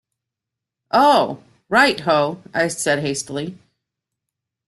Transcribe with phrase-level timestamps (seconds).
[0.89, 3.59] "Oh, right ho," I said hastily.